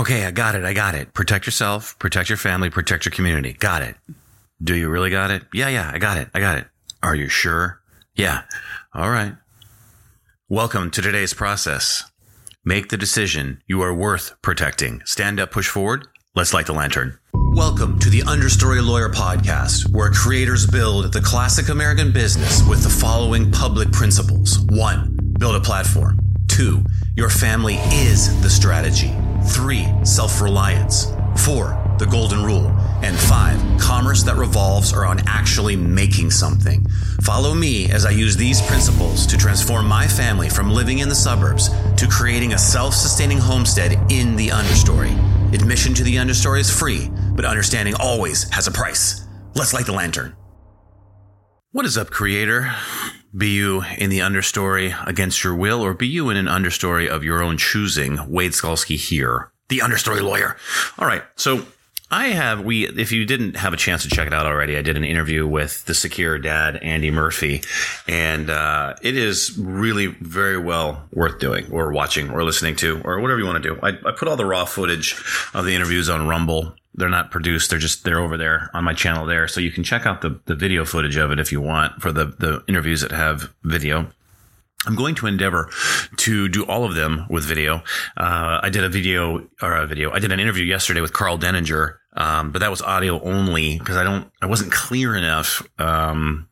[0.00, 0.64] Okay, I got it.
[0.64, 1.12] I got it.
[1.12, 3.52] Protect yourself, protect your family, protect your community.
[3.52, 3.96] Got it.
[4.64, 5.42] Do you really got it?
[5.52, 6.30] Yeah, yeah, I got it.
[6.32, 6.68] I got it.
[7.02, 7.82] Are you sure?
[8.14, 8.44] Yeah.
[8.94, 9.34] All right.
[10.48, 12.10] Welcome to today's process.
[12.64, 15.02] Make the decision you are worth protecting.
[15.04, 16.08] Stand up, push forward.
[16.34, 17.18] Let's light the lantern.
[17.34, 22.88] Welcome to the Understory Lawyer Podcast, where creators build the classic American business with the
[22.88, 24.60] following public principles.
[24.60, 26.20] One, build a platform.
[26.48, 26.82] Two,
[27.16, 29.14] your family is the strategy.
[29.44, 31.06] Three, self reliance.
[31.44, 32.68] Four, the golden rule.
[33.02, 36.84] And five, commerce that revolves around actually making something.
[37.22, 41.14] Follow me as I use these principles to transform my family from living in the
[41.14, 45.14] suburbs to creating a self sustaining homestead in the understory.
[45.54, 49.26] Admission to the understory is free, but understanding always has a price.
[49.54, 50.36] Let's light the lantern.
[51.72, 52.74] What is up, creator?
[53.36, 57.22] Be you in the understory against your will, or be you in an understory of
[57.22, 58.28] your own choosing?
[58.28, 60.56] Wade Skalski here, the understory lawyer.
[60.98, 61.22] All right.
[61.36, 61.64] So
[62.10, 64.82] I have we if you didn't have a chance to check it out already, I
[64.82, 67.62] did an interview with the secure dad Andy Murphy,
[68.08, 73.20] and uh, it is really very well worth doing or watching or listening to or
[73.20, 73.80] whatever you want to do.
[73.80, 75.14] I, I put all the raw footage
[75.54, 76.74] of the interviews on Rumble.
[76.94, 79.84] They're not produced; they're just they're over there on my channel there, so you can
[79.84, 83.00] check out the the video footage of it if you want for the the interviews
[83.02, 84.10] that have video.
[84.86, 85.68] I'm going to endeavor
[86.16, 87.82] to do all of them with video.
[88.16, 90.10] Uh, I did a video or a video.
[90.10, 93.96] I did an interview yesterday with Karl Denninger, um, but that was audio only because
[93.96, 96.48] I don't, I wasn't clear enough, um,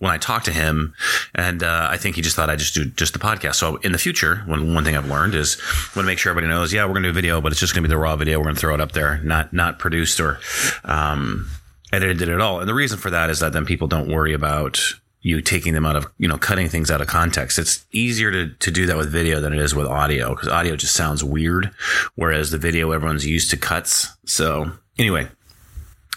[0.00, 0.94] when I talked to him,
[1.34, 3.54] and uh, I think he just thought I'd just do just the podcast.
[3.54, 6.30] So in the future, one one thing I've learned is I want to make sure
[6.30, 7.98] everybody knows, yeah, we're going to do video, but it's just going to be the
[7.98, 8.38] raw video.
[8.38, 10.40] We're going to throw it up there, not not produced or
[10.84, 11.48] um,
[11.92, 12.60] edited at all.
[12.60, 14.80] And the reason for that is that then people don't worry about
[15.22, 17.58] you taking them out of, you know, cutting things out of context.
[17.58, 20.76] It's easier to, to do that with video than it is with audio because audio
[20.76, 21.70] just sounds weird.
[22.14, 24.08] Whereas the video, everyone's used to cuts.
[24.24, 25.28] So anyway,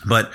[0.05, 0.31] but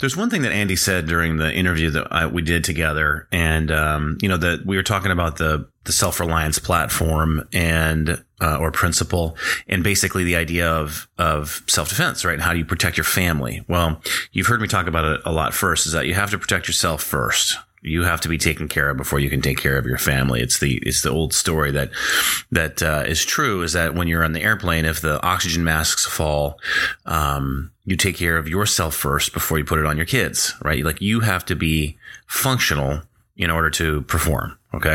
[0.00, 3.70] there's one thing that Andy said during the interview that I, we did together, and
[3.70, 8.56] um, you know that we were talking about the the self reliance platform and uh,
[8.58, 9.36] or principle,
[9.68, 12.34] and basically the idea of of self defense, right?
[12.34, 13.64] And how do you protect your family?
[13.68, 14.00] Well,
[14.32, 15.54] you've heard me talk about it a lot.
[15.54, 18.90] First, is that you have to protect yourself first, you have to be taken care
[18.90, 20.40] of before you can take care of your family.
[20.40, 21.90] It's the it's the old story that
[22.52, 23.62] that uh, is true.
[23.62, 26.58] Is that when you're on the airplane, if the oxygen masks fall,
[27.06, 30.84] um, you take care of yourself first before you put it on your kids, right?
[30.84, 33.02] Like you have to be functional
[33.36, 34.56] in order to perform.
[34.74, 34.94] Okay,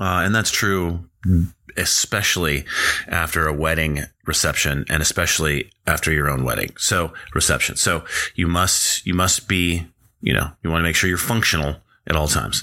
[0.00, 1.04] uh, and that's true
[1.76, 2.64] especially
[3.06, 8.04] after a wedding reception and especially after your own wedding so reception so
[8.34, 9.86] you must you must be
[10.20, 11.76] you know, you want to make sure you're functional
[12.06, 12.62] at all times.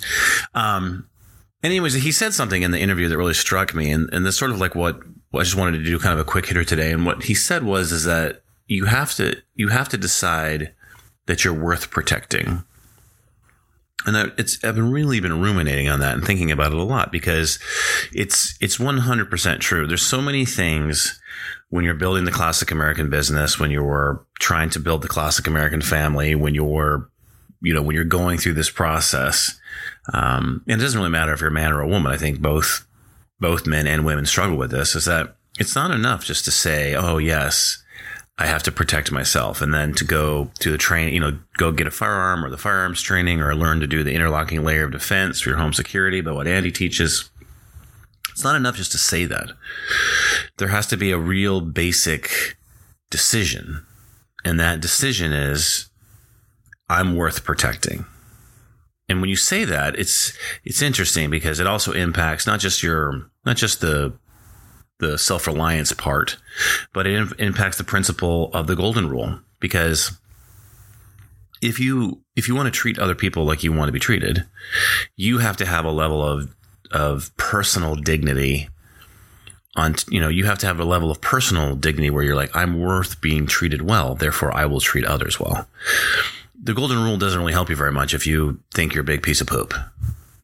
[0.53, 1.07] Um,
[1.63, 4.51] anyways, he said something in the interview that really struck me, and and that's sort
[4.51, 4.99] of like what,
[5.31, 6.91] what I just wanted to do, kind of a quick hitter today.
[6.91, 10.73] And what he said was is that you have to you have to decide
[11.25, 12.63] that you're worth protecting.
[14.05, 17.11] And it's I've been really been ruminating on that and thinking about it a lot
[17.11, 17.59] because
[18.13, 19.87] it's it's 100% true.
[19.87, 21.19] There's so many things
[21.69, 25.81] when you're building the classic American business, when you're trying to build the classic American
[25.81, 27.09] family, when you're
[27.61, 29.59] you know, when you're going through this process,
[30.13, 32.11] um, and it doesn't really matter if you're a man or a woman.
[32.11, 32.87] I think both,
[33.39, 36.95] both men and women struggle with this is that it's not enough just to say,
[36.95, 37.83] Oh, yes,
[38.37, 39.61] I have to protect myself.
[39.61, 42.57] And then to go to the train, you know, go get a firearm or the
[42.57, 46.21] firearms training or learn to do the interlocking layer of defense for your home security.
[46.21, 47.29] But what Andy teaches,
[48.29, 49.51] it's not enough just to say that.
[50.57, 52.57] There has to be a real basic
[53.09, 53.85] decision.
[54.45, 55.86] And that decision is
[56.89, 58.05] I'm worth protecting.
[59.09, 60.33] And when you say that, it's
[60.65, 64.13] it's interesting because it also impacts not just your not just the
[64.99, 66.37] the self reliance part,
[66.93, 69.39] but it impacts the principle of the golden rule.
[69.59, 70.17] Because
[71.61, 74.45] if you if you want to treat other people like you want to be treated,
[75.15, 76.53] you have to have a level of
[76.91, 78.69] of personal dignity.
[79.77, 82.53] On you know you have to have a level of personal dignity where you're like
[82.55, 85.67] I'm worth being treated well, therefore I will treat others well
[86.61, 89.23] the golden rule doesn't really help you very much if you think you're a big
[89.23, 89.73] piece of poop.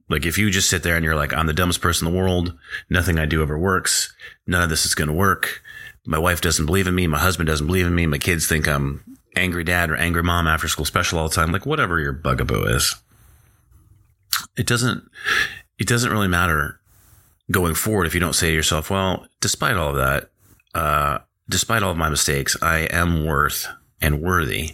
[0.09, 2.19] Like if you just sit there and you're like, I'm the dumbest person in the
[2.19, 2.57] world.
[2.89, 4.13] Nothing I do ever works.
[4.45, 5.61] None of this is going to work.
[6.05, 7.07] My wife doesn't believe in me.
[7.07, 8.05] My husband doesn't believe in me.
[8.05, 9.03] My kids think I'm
[9.35, 11.51] angry dad or angry mom after school special all the time.
[11.51, 12.95] Like whatever your bugaboo is.
[14.57, 15.09] It doesn't,
[15.79, 16.79] it doesn't really matter
[17.49, 20.29] going forward if you don't say to yourself, well, despite all of that,
[20.75, 21.19] uh,
[21.49, 23.67] despite all of my mistakes, I am worth
[24.01, 24.71] and worthy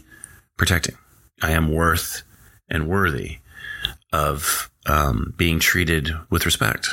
[0.58, 0.96] protecting.
[1.42, 2.24] I am worth
[2.70, 3.38] and worthy
[4.12, 6.90] of um, being treated with respect.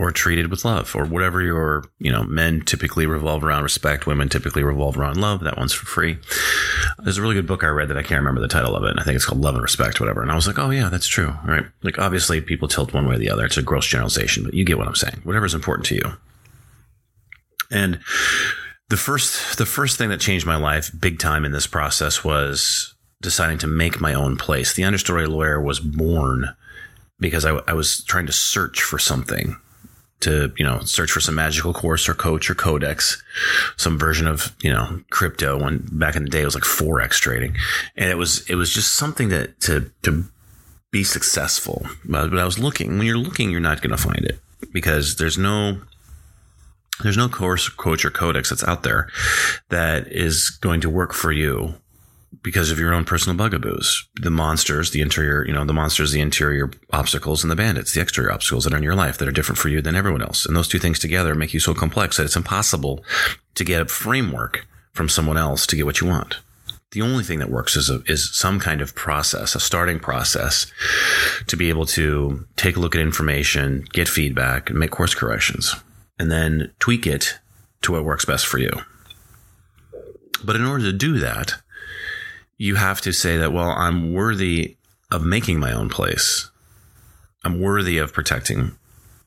[0.00, 4.30] or treated with love or whatever your, you know, men typically revolve around respect, women
[4.30, 5.40] typically revolve around love.
[5.40, 6.16] That one's for free.
[7.00, 8.96] There's a really good book I read that I can't remember the title of it.
[8.98, 10.22] I think it's called Love and Respect, whatever.
[10.22, 11.34] And I was like, oh yeah, that's true.
[11.44, 11.66] Right.
[11.82, 13.44] Like obviously people tilt one way or the other.
[13.44, 15.20] It's a gross generalization, but you get what I'm saying.
[15.22, 16.12] Whatever's important to you.
[17.70, 18.00] And
[18.88, 22.94] the first, the first thing that changed my life big time in this process was
[23.20, 24.74] deciding to make my own place.
[24.74, 26.54] The understory lawyer was born
[27.18, 29.56] because I, I was trying to search for something
[30.20, 33.22] to you know search for some magical course or coach or codex
[33.78, 35.58] some version of you know crypto.
[35.58, 37.56] When back in the day it was like forex trading.
[37.96, 40.24] And it was it was just something that to to
[40.90, 41.86] be successful.
[42.04, 44.40] But i was looking when you're looking you're not going to find it
[44.72, 45.80] because there's no
[47.02, 49.08] there's no course coach or codex that's out there
[49.70, 51.74] that is going to work for you
[52.42, 54.08] because of your own personal bugaboos.
[54.14, 58.00] The monsters, the interior, you know, the monsters, the interior obstacles, and the bandits, the
[58.00, 60.46] exterior obstacles that are in your life that are different for you than everyone else.
[60.46, 63.04] And those two things together make you so complex that it's impossible
[63.54, 66.38] to get a framework from someone else to get what you want.
[66.92, 70.66] The only thing that works is a, is some kind of process, a starting process
[71.46, 75.76] to be able to take a look at information, get feedback, and make course corrections,
[76.18, 77.38] and then tweak it
[77.82, 78.72] to what works best for you.
[80.42, 81.54] But in order to do that,
[82.60, 84.76] you have to say that, well, I'm worthy
[85.10, 86.50] of making my own place.
[87.42, 88.76] I'm worthy of protecting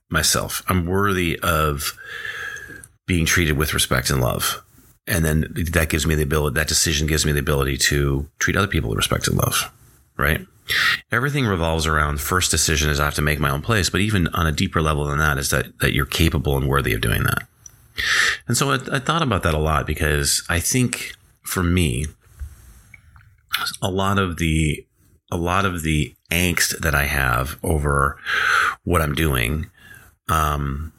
[0.08, 0.62] myself.
[0.68, 1.98] I'm worthy of
[3.08, 4.64] being treated with respect and love.
[5.08, 8.56] And then that gives me the ability, that decision gives me the ability to treat
[8.56, 9.74] other people with respect and love.
[10.16, 10.46] Right.
[11.12, 13.90] Everything revolves around first decision is I have to make my own place.
[13.90, 16.94] But even on a deeper level than that is that, that you're capable and worthy
[16.94, 17.48] of doing that.
[18.48, 22.06] And so I, I thought about that a lot because I think for me,
[23.82, 24.86] a lot of the
[25.32, 28.18] a lot of the angst that I have over
[28.84, 29.70] what I'm doing
[30.30, 30.94] um,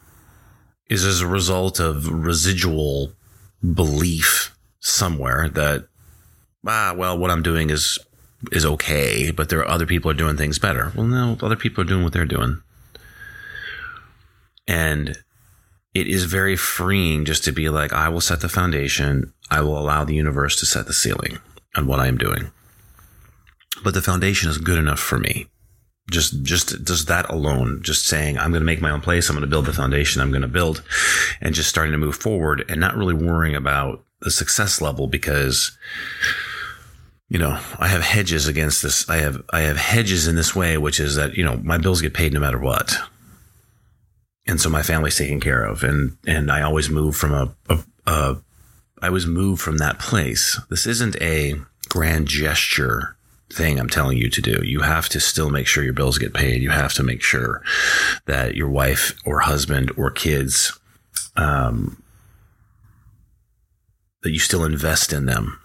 [0.89, 3.13] is as a result of residual
[3.73, 5.87] belief somewhere that
[6.67, 7.97] ah well what I'm doing is
[8.51, 10.91] is okay, but there are other people are doing things better.
[10.95, 12.61] Well, no, other people are doing what they're doing,
[14.67, 15.17] and
[15.93, 19.33] it is very freeing just to be like, I will set the foundation.
[19.49, 21.39] I will allow the universe to set the ceiling
[21.75, 22.51] on what I am doing.
[23.83, 25.47] But the foundation is good enough for me.
[26.09, 29.27] Just, just, just that alone, just saying, I'm going to make my own place.
[29.27, 30.83] I'm going to build the foundation I'm going to build
[31.41, 35.75] and just starting to move forward and not really worrying about the success level because,
[37.27, 39.09] you know, I have hedges against this.
[39.09, 42.01] I have, I have hedges in this way, which is that, you know, my bills
[42.01, 42.95] get paid no matter what.
[44.45, 47.79] And so my family's taken care of and, and I always move from a, a,
[48.05, 48.37] a
[49.05, 50.59] I was moved from that place.
[50.71, 51.53] This isn't a
[51.89, 53.15] grand gesture
[53.53, 54.63] thing I'm telling you to do.
[54.63, 56.63] You have to still make sure your bills get paid.
[56.63, 57.61] You have to make sure
[58.25, 60.79] that your wife or husband or kids,
[61.35, 62.01] um,
[64.23, 65.59] that you still invest in them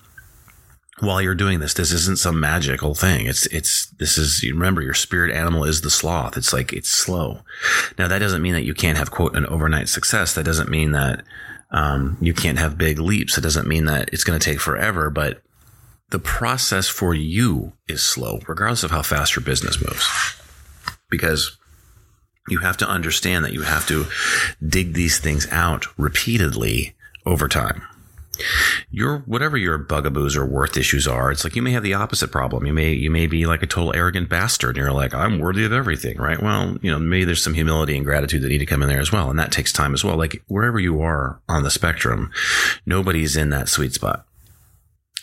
[0.98, 1.72] while you're doing this.
[1.72, 3.24] This isn't some magical thing.
[3.24, 6.36] It's, it's, this is, you remember your spirit animal is the sloth.
[6.36, 7.40] It's like, it's slow.
[7.96, 10.34] Now that doesn't mean that you can't have quote an overnight success.
[10.34, 11.24] That doesn't mean that,
[11.70, 13.38] um, you can't have big leaps.
[13.38, 15.42] It doesn't mean that it's going to take forever, but
[16.10, 20.08] the process for you is slow, regardless of how fast your business moves.
[21.08, 21.56] Because
[22.48, 24.06] you have to understand that you have to
[24.66, 27.82] dig these things out repeatedly over time.
[28.90, 32.32] Your whatever your bugaboos or worth issues are, it's like you may have the opposite
[32.32, 32.66] problem.
[32.66, 35.64] You may you may be like a total arrogant bastard, and you're like, I'm worthy
[35.64, 36.42] of everything, right?
[36.42, 39.00] Well, you know, maybe there's some humility and gratitude that need to come in there
[39.00, 40.16] as well, and that takes time as well.
[40.16, 42.30] Like wherever you are on the spectrum,
[42.86, 44.26] nobody's in that sweet spot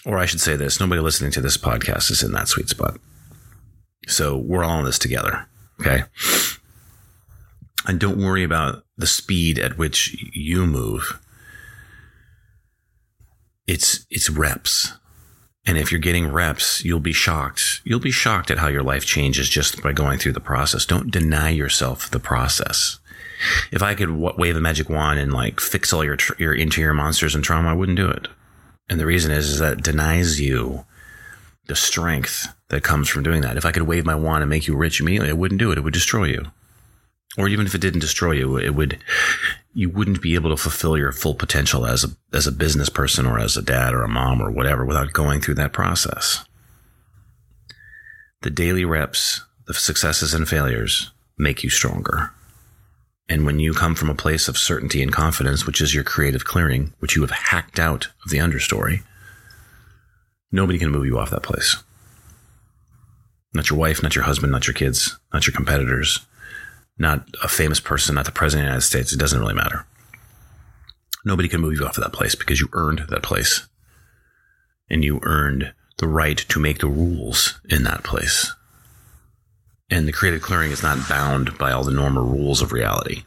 [0.08, 2.98] or I should say this, nobody listening to this podcast is in that sweet spot.
[4.08, 5.48] So we're all in this together.
[5.82, 6.04] Okay.
[7.86, 11.20] And don't worry about the speed at which you move.
[13.68, 14.94] It's, it's reps.
[15.66, 17.82] And if you're getting reps, you'll be shocked.
[17.84, 20.86] You'll be shocked at how your life changes just by going through the process.
[20.86, 23.00] Don't deny yourself the process.
[23.72, 27.36] If I could wave a magic wand and like fix all your, your interior monsters
[27.36, 28.30] and trauma, I wouldn't do it.
[28.90, 30.86] And the reason is, is that it denies you
[31.68, 33.58] the strength that comes from doing that.
[33.58, 35.78] If I could wave my wand and make you rich immediately, I wouldn't do it.
[35.78, 36.46] It would destroy you.
[37.38, 38.98] Or even if it didn't destroy you, it would,
[39.74, 43.28] you wouldn't be able to fulfill your full potential as a, as a business person
[43.28, 46.44] or as a dad or a mom or whatever without going through that process.
[48.42, 52.32] The daily reps, the successes and failures make you stronger.
[53.30, 56.46] And when you come from a place of certainty and confidence, which is your creative
[56.46, 59.04] clearing, which you have hacked out of the understory,
[60.52, 61.84] nobody can move you off that place.
[63.54, 66.26] Not your wife, not your husband, not your kids, not your competitors,
[66.98, 69.14] not a famous person, not the president of the United States.
[69.14, 69.86] It doesn't really matter.
[71.26, 73.68] Nobody can move you off of that place because you earned that place.
[74.90, 78.54] And you earned the right to make the rules in that place.
[79.90, 83.24] And the creative clearing is not bound by all the normal rules of reality.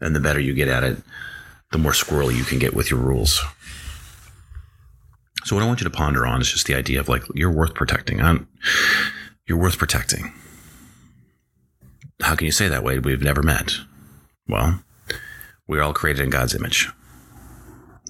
[0.00, 0.98] And the better you get at it,
[1.72, 3.40] the more squirrely you can get with your rules.
[5.44, 7.52] So what I want you to ponder on is just the idea of like you're
[7.52, 8.20] worth protecting.
[8.20, 8.48] I'm,
[9.46, 10.32] you're worth protecting.
[12.20, 12.98] How can you say that way?
[12.98, 13.72] We've never met.
[14.48, 14.82] Well,
[15.66, 16.88] we're all created in God's image.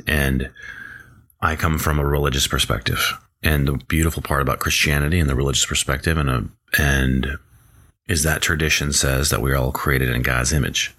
[0.06, 0.50] And
[1.40, 3.14] I come from a religious perspective.
[3.42, 6.48] And the beautiful part about Christianity and the religious perspective and a,
[6.78, 7.38] and
[8.08, 10.94] is that tradition says that we're all created in God's image.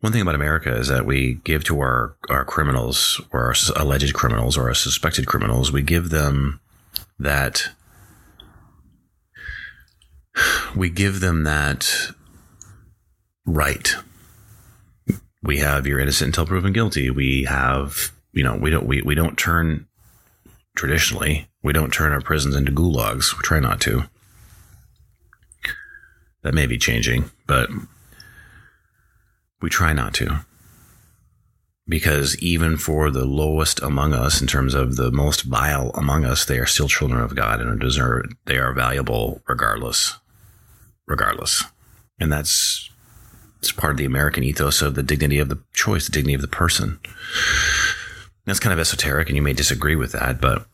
[0.00, 4.12] One thing about America is that we give to our, our criminals or our alleged
[4.14, 6.60] criminals or our suspected criminals, we give them
[7.18, 7.70] that
[10.76, 12.12] we give them that
[13.46, 13.94] right.
[15.42, 17.10] We have you're innocent until proven guilty.
[17.10, 19.86] We have, you know, we don't we, we don't turn
[20.76, 23.36] traditionally, we don't turn our prisons into gulags.
[23.36, 24.04] We try not to.
[26.42, 27.70] That may be changing, but
[29.62, 30.44] we try not to.
[31.86, 36.44] Because even for the lowest among us, in terms of the most vile among us,
[36.44, 38.34] they are still children of God and are deserved.
[38.46, 40.18] They are valuable regardless
[41.06, 41.64] regardless.
[42.18, 42.90] And that's
[43.58, 46.42] it's part of the American ethos of the dignity of the choice, the dignity of
[46.42, 47.00] the person.
[48.44, 50.66] That's kind of esoteric, and you may disagree with that, but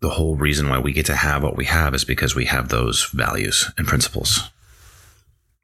[0.00, 2.68] the whole reason why we get to have what we have is because we have
[2.68, 4.50] those values and principles.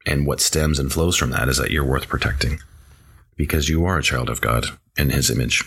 [0.07, 2.59] And what stems and flows from that is that you're worth protecting
[3.35, 4.65] because you are a child of God
[4.97, 5.63] in his image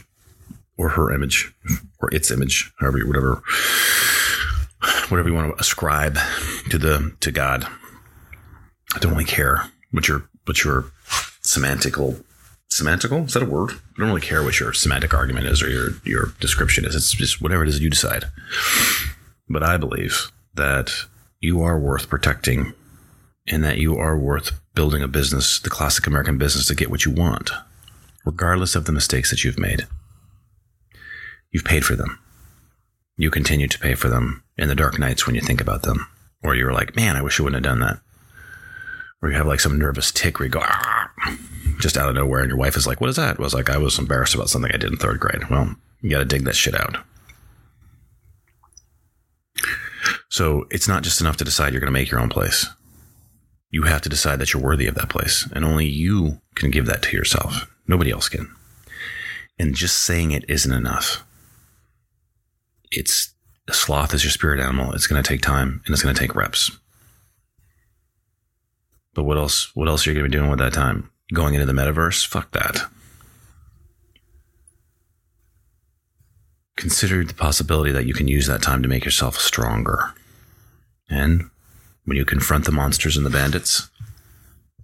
[0.77, 1.55] or her image
[2.01, 3.43] or its image, however, whatever
[5.13, 6.19] whatever you want to ascribe
[6.71, 7.67] to the to God.
[8.95, 10.87] I don't really care what your what your
[11.43, 12.25] semantical
[12.71, 13.73] semantical is that a word?
[13.73, 16.97] I don't really care what your semantic argument is or your your description is.
[16.97, 18.25] It's just whatever it is you decide.
[19.49, 20.93] But I believe that
[21.41, 22.73] you are worth protecting
[23.47, 27.05] and that you are worth building a business, the classic American business to get what
[27.05, 27.51] you want,
[28.25, 29.87] regardless of the mistakes that you've made.
[31.51, 32.19] You've paid for them
[33.23, 36.09] you continue to pay for them in the dark nights when you think about them.
[36.43, 38.01] Or you're like, man, I wish I wouldn't have done that.
[39.23, 41.09] Or you have like some nervous tick where you go, ah,
[41.79, 42.41] just out of nowhere.
[42.41, 43.39] And your wife is like, what is that?
[43.39, 45.49] I was like, I was embarrassed about something I did in third grade.
[45.49, 46.97] Well, you got to dig that shit out.
[50.29, 52.67] So it's not just enough to decide you're going to make your own place.
[53.71, 55.49] You have to decide that you're worthy of that place.
[55.53, 57.71] And only you can give that to yourself.
[57.87, 58.53] Nobody else can.
[59.61, 61.23] And just saying it isn't enough
[62.93, 63.35] it's
[63.71, 64.93] sloth is your spirit animal.
[64.93, 66.71] It's going to take time and it's going to take reps.
[69.15, 69.75] But what else?
[69.75, 71.11] What else are you going to be doing with that time?
[71.33, 72.27] Going into the metaverse?
[72.27, 72.83] Fuck that.
[76.77, 80.13] Consider the possibility that you can use that time to make yourself stronger.
[81.09, 81.51] And
[82.05, 83.89] when you confront the monsters and the bandits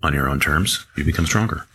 [0.03, 1.67] on your own terms, you become stronger.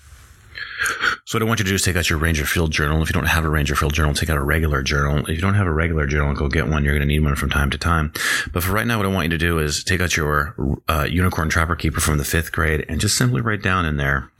[1.25, 3.01] So what I want you to do is take out your Ranger Field journal.
[3.01, 5.20] If you don't have a Ranger Field journal, take out a regular journal.
[5.20, 6.84] If you don't have a regular journal, go get one.
[6.84, 8.12] You're going to need one from time to time.
[8.51, 10.53] But for right now, what I want you to do is take out your
[10.89, 14.32] uh, Unicorn Trapper Keeper from the fifth grade and just simply write down in there,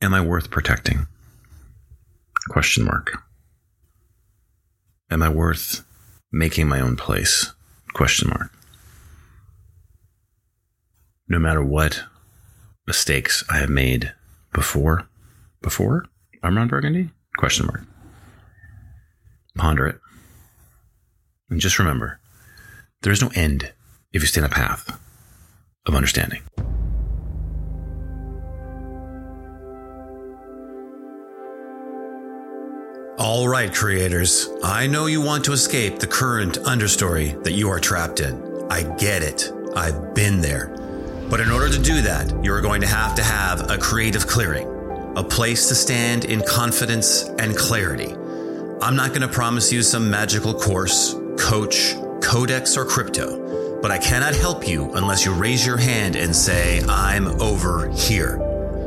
[0.00, 1.06] "Am I worth protecting?"
[2.48, 3.22] Question mark.
[5.10, 5.84] Am I worth
[6.32, 7.52] making my own place?
[7.92, 8.50] Question mark.
[11.28, 12.04] No matter what
[12.86, 14.14] mistakes I have made
[14.52, 15.09] before,
[15.62, 16.04] before
[16.42, 17.10] I'm Ron Burgundy?
[17.36, 17.82] Question mark.
[19.56, 19.98] Ponder it.
[21.50, 22.20] And just remember,
[23.02, 23.72] there is no end
[24.12, 24.98] if you stay on a path
[25.86, 26.42] of understanding.
[33.18, 34.48] All right, creators.
[34.62, 38.66] I know you want to escape the current understory that you are trapped in.
[38.70, 39.52] I get it.
[39.76, 40.68] I've been there.
[41.28, 44.26] But in order to do that, you are going to have to have a creative
[44.26, 44.69] clearing
[45.16, 48.12] a place to stand in confidence and clarity.
[48.82, 53.98] I'm not going to promise you some magical course, coach, codex, or crypto, but I
[53.98, 58.38] cannot help you unless you raise your hand and say, I'm over here.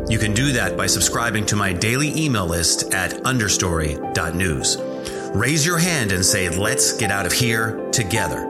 [0.10, 4.78] You can do that by subscribing to my daily email list at understory.news.
[5.34, 8.50] Raise your hand and say, Let's get out of here together.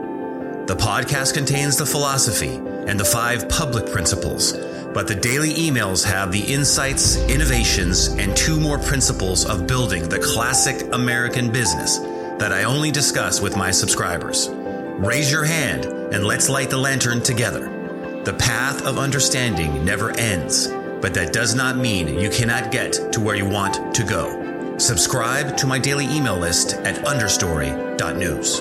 [0.68, 4.54] The podcast contains the philosophy and the five public principles
[4.94, 10.20] but the daily emails have the insights, innovations, and two more principles of building the
[10.20, 11.98] classic American business
[12.38, 14.50] that I only discuss with my subscribers.
[14.52, 18.22] Raise your hand and let's light the lantern together.
[18.24, 20.68] The path of understanding never ends,
[21.02, 24.78] but that does not mean you cannot get to where you want to go.
[24.78, 28.60] Subscribe to my daily email list at understory.news.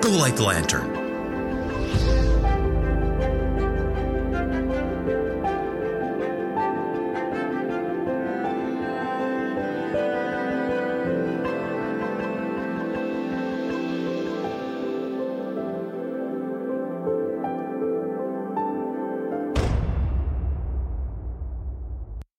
[0.00, 1.03] Go light the lantern